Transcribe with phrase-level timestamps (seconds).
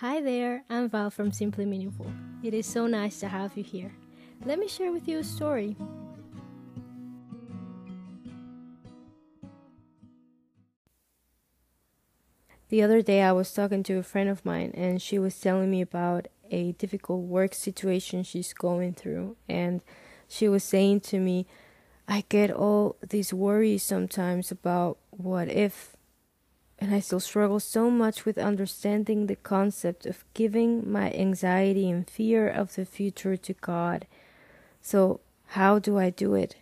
[0.00, 2.12] Hi there, I'm Val from Simply Meaningful.
[2.42, 3.94] It is so nice to have you here.
[4.44, 5.74] Let me share with you a story.
[12.68, 15.70] The other day, I was talking to a friend of mine, and she was telling
[15.70, 19.36] me about a difficult work situation she's going through.
[19.48, 19.80] And
[20.28, 21.46] she was saying to me,
[22.06, 25.95] I get all these worries sometimes about what if
[26.78, 32.08] and I still struggle so much with understanding the concept of giving my anxiety and
[32.08, 34.06] fear of the future to God.
[34.82, 36.56] So, how do I do it?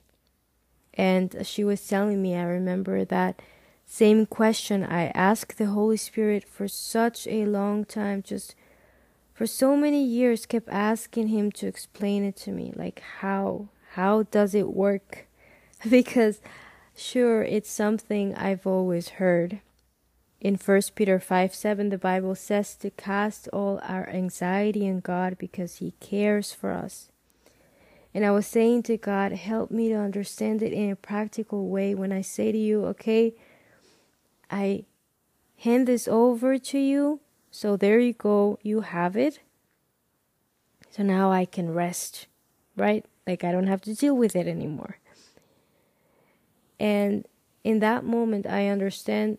[0.94, 3.42] And she was telling me, I remember that
[3.86, 8.54] same question I asked the Holy Spirit for such a long time, just
[9.32, 12.72] for so many years, kept asking Him to explain it to me.
[12.76, 13.68] Like, how?
[13.92, 15.26] How does it work?
[15.90, 16.40] because
[16.96, 19.60] sure, it's something I've always heard
[20.40, 25.38] in 1 Peter 5 7, the Bible says to cast all our anxiety on God
[25.38, 27.08] because He cares for us.
[28.12, 31.94] And I was saying to God, help me to understand it in a practical way
[31.94, 33.34] when I say to you, okay,
[34.50, 34.84] I
[35.58, 37.20] hand this over to you.
[37.50, 39.40] So there you go, you have it.
[40.90, 42.26] So now I can rest,
[42.76, 43.04] right?
[43.26, 44.98] Like I don't have to deal with it anymore.
[46.78, 47.26] And
[47.64, 49.38] in that moment, I understand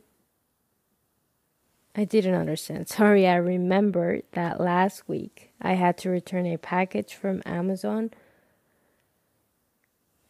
[1.98, 2.90] I didn't understand.
[2.90, 8.12] Sorry, I remembered that last week I had to return a package from Amazon.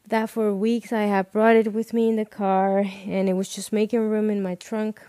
[0.07, 3.49] That for weeks I had brought it with me in the car and it was
[3.49, 5.01] just making room in my trunk.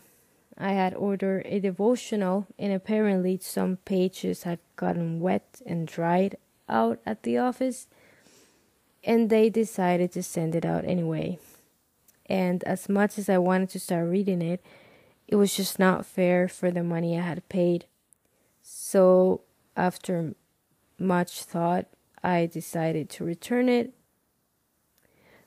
[0.57, 6.37] I had ordered a devotional and apparently some pages had gotten wet and dried
[6.71, 7.87] out at the office
[9.05, 11.39] and they decided to send it out anyway.
[12.25, 14.65] And as much as I wanted to start reading it,
[15.29, 17.87] it was just not fair for the money I had paid.
[18.63, 19.43] So,
[19.77, 20.35] after
[20.99, 21.87] much thought,
[22.23, 23.93] I decided to return it.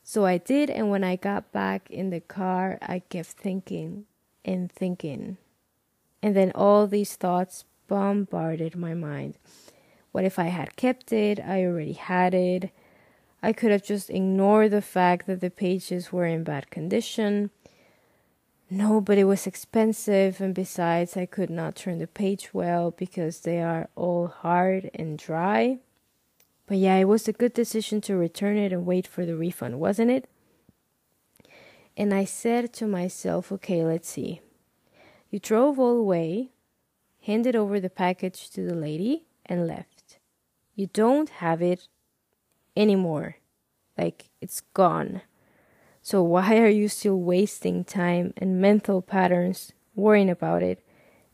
[0.03, 4.05] So I did, and when I got back in the car, I kept thinking
[4.43, 5.37] and thinking.
[6.23, 9.37] And then all these thoughts bombarded my mind.
[10.11, 11.39] What if I had kept it?
[11.39, 12.71] I already had it.
[13.43, 17.51] I could have just ignored the fact that the pages were in bad condition.
[18.71, 23.39] No, but it was expensive, and besides, I could not turn the page well because
[23.39, 25.79] they are all hard and dry.
[26.67, 29.79] But yeah, it was a good decision to return it and wait for the refund,
[29.79, 30.29] wasn't it?
[31.97, 34.41] And I said to myself, okay, let's see.
[35.31, 36.49] You drove all the way,
[37.23, 40.19] handed over the package to the lady, and left.
[40.75, 41.87] You don't have it
[42.77, 43.37] anymore.
[43.97, 45.21] Like, it's gone.
[46.09, 50.83] So why are you still wasting time and mental patterns worrying about it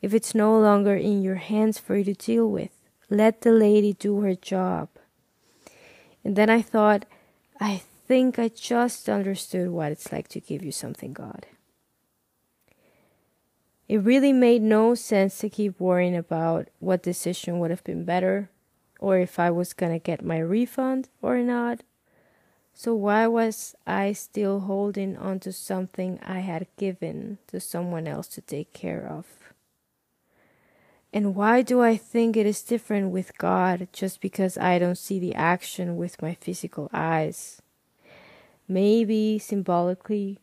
[0.02, 2.72] if it's no longer in your hands for you to deal with?
[3.09, 4.90] Let the lady do her job.
[6.25, 7.06] And then I thought,
[7.58, 11.46] I think I just understood what it's like to give you something, God.
[13.88, 18.50] It really made no sense to keep worrying about what decision would have been better,
[19.00, 21.80] or if I was gonna get my refund or not,
[22.78, 28.28] so why was I still holding on to something I had given to someone else
[28.28, 29.25] to take care of?
[31.13, 35.19] And why do I think it is different with God just because I don't see
[35.19, 37.62] the action with my physical eyes?
[38.68, 40.42] Maybe symbolically,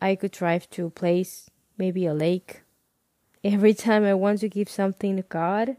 [0.00, 2.62] I could drive to a place, maybe a lake,
[3.42, 5.76] every time I want to give something to God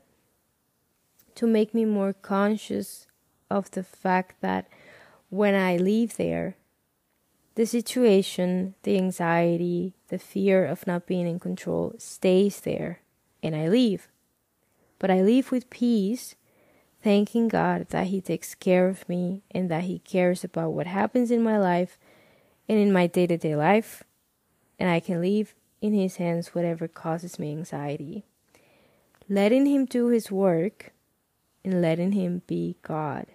[1.36, 3.08] to make me more conscious
[3.50, 4.68] of the fact that
[5.34, 6.58] when I leave there,
[7.56, 13.00] the situation, the anxiety, the fear of not being in control stays there,
[13.42, 14.10] and I leave.
[15.00, 16.36] But I leave with peace,
[17.02, 21.32] thanking God that He takes care of me and that He cares about what happens
[21.32, 21.98] in my life
[22.70, 24.04] and in my day to day life,
[24.78, 28.24] and I can leave in His hands whatever causes me anxiety.
[29.28, 30.94] Letting Him do His work
[31.66, 33.26] and letting Him be God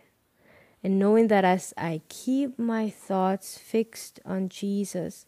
[0.82, 5.26] and knowing that as I keep my thoughts fixed on Jesus,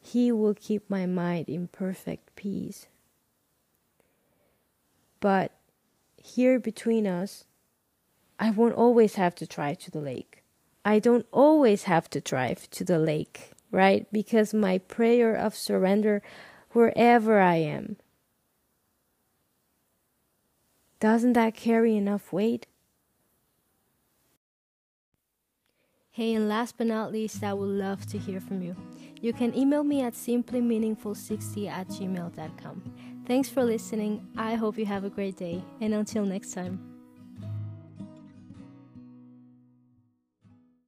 [0.00, 2.86] He will keep my mind in perfect peace.
[5.20, 5.52] But
[6.16, 7.44] here between us,
[8.38, 10.42] I won't always have to drive to the lake.
[10.84, 14.06] I don't always have to drive to the lake, right?
[14.12, 16.22] Because my prayer of surrender
[16.70, 17.96] wherever I am.
[20.98, 22.66] Doesn't that carry enough weight?
[26.14, 28.76] Hey, and last but not least, I would love to hear from you.
[29.22, 32.82] You can email me at simplymeaningful60 at gmail.com.
[33.26, 34.28] Thanks for listening.
[34.36, 35.64] I hope you have a great day.
[35.80, 36.91] And until next time.